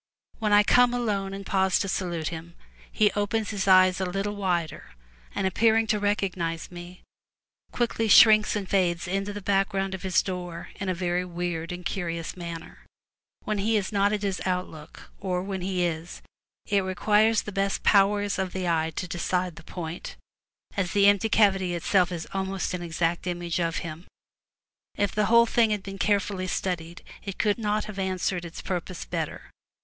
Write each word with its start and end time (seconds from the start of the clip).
When 0.39 0.51
I 0.51 0.63
come 0.63 0.95
alone 0.95 1.31
and 1.31 1.45
pause 1.45 1.77
to 1.77 1.87
salute 1.87 2.29
him, 2.29 2.55
he 2.91 3.11
opens 3.11 3.51
his 3.51 3.67
eyes 3.67 4.01
a 4.01 4.05
little 4.07 4.35
wider, 4.35 4.93
and, 5.35 5.45
appearing 5.45 5.85
to 5.93 5.99
recognize 5.99 6.71
me, 6.71 7.03
quickly 7.71 8.07
shrinks 8.07 8.55
and 8.55 8.67
fades 8.67 9.07
into 9.07 9.31
the 9.31 9.43
background 9.43 9.93
of 9.93 10.01
his 10.01 10.23
door 10.23 10.69
in 10.77 10.89
a 10.89 10.95
very 10.95 11.23
weird 11.23 11.71
and 11.71 11.85
curious 11.85 12.35
manner. 12.35 12.83
When 13.43 13.59
he 13.59 13.77
is 13.77 13.91
not 13.91 14.11
at 14.11 14.23
his 14.23 14.41
outlook, 14.43 15.11
or 15.19 15.43
when 15.43 15.61
he 15.61 15.85
is, 15.85 16.23
it 16.65 16.79
requires 16.81 17.43
the 17.43 17.51
best 17.51 17.83
powers 17.83 18.39
of 18.39 18.53
the 18.53 18.67
eye 18.67 18.89
to 18.95 19.07
decide 19.07 19.55
the 19.55 19.61
point, 19.63 20.15
as 20.75 20.93
the 20.93 21.05
empty 21.05 21.29
cavity 21.29 21.75
itself 21.75 22.11
is 22.11 22.25
almost 22.33 22.73
an 22.73 22.81
exact 22.81 23.27
image 23.27 23.59
of 23.59 23.75
him. 23.85 24.07
If 24.95 25.11
the 25.13 25.25
whole 25.27 25.45
thing 25.45 25.69
had 25.69 25.83
been 25.83 25.99
carefully 25.99 26.47
studied 26.47 27.03
it 27.21 27.37
could 27.37 27.59
not 27.59 27.85
have 27.85 27.99
answered 27.99 28.45
its 28.45 28.63
purpose 28.63 29.05
better. 29.05 29.51